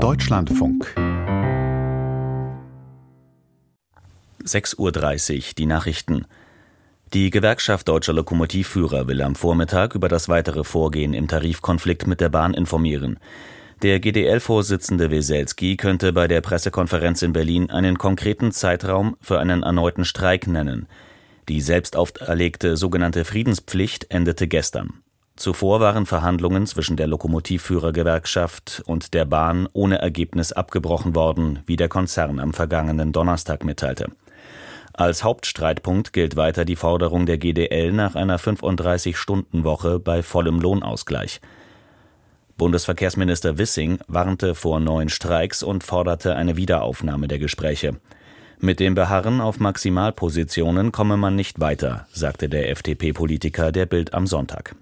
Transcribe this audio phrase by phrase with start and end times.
[0.00, 0.94] Deutschlandfunk
[4.42, 6.24] 6.30 Uhr die Nachrichten.
[7.12, 12.30] Die Gewerkschaft Deutscher Lokomotivführer will am Vormittag über das weitere Vorgehen im Tarifkonflikt mit der
[12.30, 13.18] Bahn informieren.
[13.82, 20.06] Der GDL-Vorsitzende Weselski könnte bei der Pressekonferenz in Berlin einen konkreten Zeitraum für einen erneuten
[20.06, 20.88] Streik nennen.
[21.50, 25.02] Die selbst auferlegte sogenannte Friedenspflicht endete gestern.
[25.40, 31.88] Zuvor waren Verhandlungen zwischen der Lokomotivführergewerkschaft und der Bahn ohne Ergebnis abgebrochen worden, wie der
[31.88, 34.08] Konzern am vergangenen Donnerstag mitteilte.
[34.92, 41.40] Als Hauptstreitpunkt gilt weiter die Forderung der GDL nach einer 35-Stunden-Woche bei vollem Lohnausgleich.
[42.58, 47.98] Bundesverkehrsminister Wissing warnte vor neuen Streiks und forderte eine Wiederaufnahme der Gespräche.
[48.58, 54.26] Mit dem Beharren auf Maximalpositionen komme man nicht weiter, sagte der FDP-Politiker der Bild am
[54.26, 54.76] Sonntag.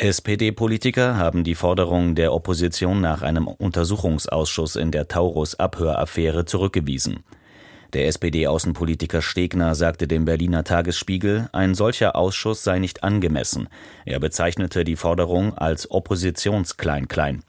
[0.00, 7.24] SPD-Politiker haben die Forderung der Opposition nach einem Untersuchungsausschuss in der Taurus-Abhöraffäre zurückgewiesen.
[7.94, 13.68] Der SPD-Außenpolitiker Stegner sagte dem Berliner Tagesspiegel, ein solcher Ausschuss sei nicht angemessen.
[14.04, 17.42] Er bezeichnete die Forderung als Oppositionsklein-Klein.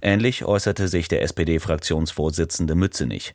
[0.00, 3.32] Ähnlich äußerte sich der SPD-Fraktionsvorsitzende Mützenich.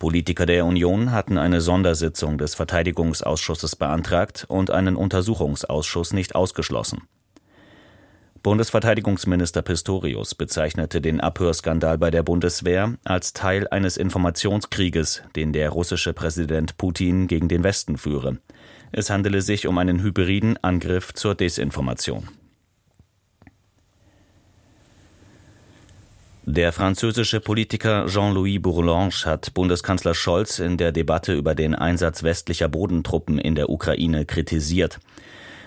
[0.00, 7.02] Politiker der Union hatten eine Sondersitzung des Verteidigungsausschusses beantragt und einen Untersuchungsausschuss nicht ausgeschlossen.
[8.42, 16.14] Bundesverteidigungsminister Pistorius bezeichnete den Abhörskandal bei der Bundeswehr als Teil eines Informationskrieges, den der russische
[16.14, 18.38] Präsident Putin gegen den Westen führe.
[18.92, 22.28] Es handele sich um einen hybriden Angriff zur Desinformation.
[26.46, 32.68] Der französische Politiker Jean-Louis Bourlange hat Bundeskanzler Scholz in der Debatte über den Einsatz westlicher
[32.68, 34.98] Bodentruppen in der Ukraine kritisiert.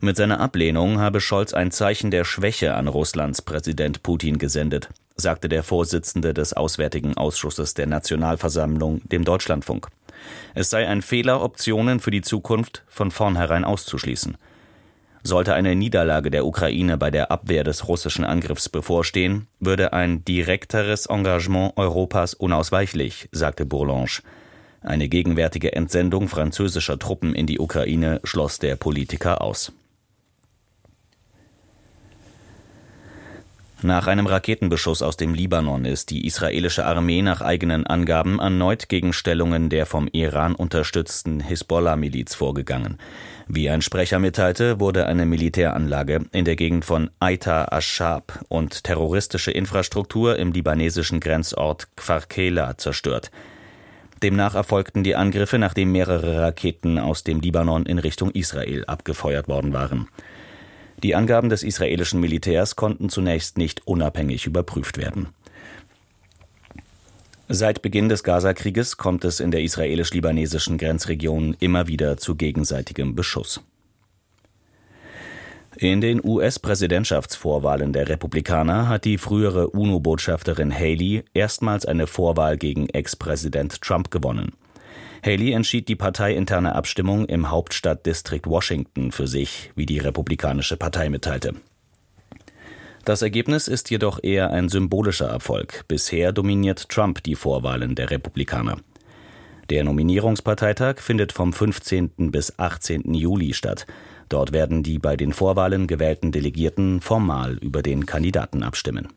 [0.00, 5.48] Mit seiner Ablehnung habe Scholz ein Zeichen der Schwäche an Russlands Präsident Putin gesendet, sagte
[5.48, 9.88] der Vorsitzende des Auswärtigen Ausschusses der Nationalversammlung dem Deutschlandfunk.
[10.54, 14.36] Es sei ein Fehler, Optionen für die Zukunft von vornherein auszuschließen.
[15.24, 21.06] Sollte eine Niederlage der Ukraine bei der Abwehr des russischen Angriffs bevorstehen, würde ein direkteres
[21.06, 24.22] Engagement Europas unausweichlich, sagte Bourlange.
[24.80, 29.72] Eine gegenwärtige Entsendung französischer Truppen in die Ukraine schloss der Politiker aus.
[33.80, 39.12] Nach einem Raketenbeschuss aus dem Libanon ist die israelische Armee nach eigenen Angaben erneut gegen
[39.12, 42.98] Stellungen der vom Iran unterstützten Hisbollah-Miliz vorgegangen.
[43.46, 49.52] Wie ein Sprecher mitteilte, wurde eine Militäranlage in der Gegend von Aita Ashab und terroristische
[49.52, 53.30] Infrastruktur im libanesischen Grenzort Kfarkela zerstört.
[54.24, 59.72] Demnach erfolgten die Angriffe, nachdem mehrere Raketen aus dem Libanon in Richtung Israel abgefeuert worden
[59.72, 60.08] waren.
[61.02, 65.28] Die Angaben des israelischen Militärs konnten zunächst nicht unabhängig überprüft werden.
[67.48, 73.62] Seit Beginn des Gazakrieges kommt es in der israelisch-libanesischen Grenzregion immer wieder zu gegenseitigem Beschuss.
[75.76, 83.80] In den US-Präsidentschaftsvorwahlen der Republikaner hat die frühere UNO-Botschafterin Haley erstmals eine Vorwahl gegen Ex-Präsident
[83.80, 84.52] Trump gewonnen.
[85.24, 91.54] Haley entschied die parteiinterne Abstimmung im Hauptstadtdistrikt Washington für sich, wie die Republikanische Partei mitteilte.
[93.04, 95.84] Das Ergebnis ist jedoch eher ein symbolischer Erfolg.
[95.88, 98.78] Bisher dominiert Trump die Vorwahlen der Republikaner.
[99.70, 102.30] Der Nominierungsparteitag findet vom 15.
[102.30, 103.14] bis 18.
[103.14, 103.86] Juli statt.
[104.28, 109.08] Dort werden die bei den Vorwahlen gewählten Delegierten formal über den Kandidaten abstimmen.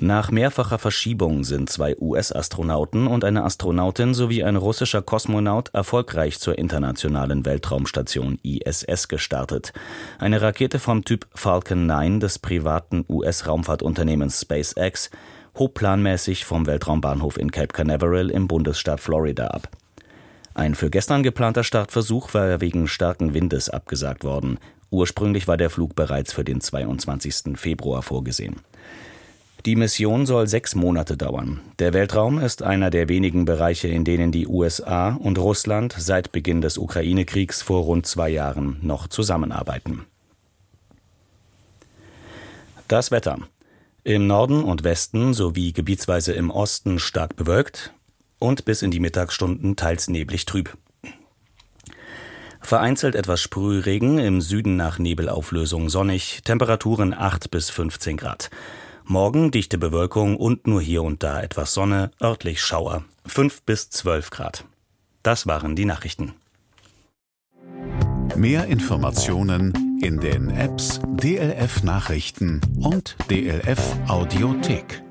[0.00, 6.56] Nach mehrfacher Verschiebung sind zwei US-Astronauten und eine Astronautin sowie ein russischer Kosmonaut erfolgreich zur
[6.56, 9.72] internationalen Weltraumstation ISS gestartet.
[10.20, 15.10] Eine Rakete vom Typ Falcon 9 des privaten US-Raumfahrtunternehmens SpaceX
[15.58, 19.68] hob planmäßig vom Weltraumbahnhof in Cape Canaveral im Bundesstaat Florida ab.
[20.54, 24.58] Ein für gestern geplanter Startversuch war wegen starken Windes abgesagt worden.
[24.90, 27.58] Ursprünglich war der Flug bereits für den 22.
[27.58, 28.60] Februar vorgesehen.
[29.68, 31.60] Die Mission soll sechs Monate dauern.
[31.78, 36.62] Der Weltraum ist einer der wenigen Bereiche, in denen die USA und Russland seit Beginn
[36.62, 40.06] des Ukraine-Kriegs vor rund zwei Jahren noch zusammenarbeiten.
[42.88, 43.40] Das Wetter.
[44.04, 47.92] Im Norden und Westen sowie gebietsweise im Osten stark bewölkt
[48.38, 50.78] und bis in die Mittagsstunden teils neblig trüb.
[52.62, 58.48] Vereinzelt etwas Sprühregen, im Süden nach Nebelauflösung sonnig, Temperaturen 8 bis 15 Grad.
[59.10, 63.04] Morgen dichte Bewölkung und nur hier und da etwas Sonne, örtlich Schauer.
[63.24, 64.66] 5 bis 12 Grad.
[65.22, 66.34] Das waren die Nachrichten.
[68.36, 75.02] Mehr Informationen in den Apps DLF Nachrichten und DLF Audiothek.